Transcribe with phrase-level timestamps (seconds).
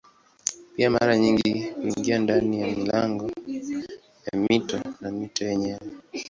[0.75, 3.31] Pia mara nyingi huingia ndani ya milango
[4.33, 5.79] ya mito na mito yenyewe.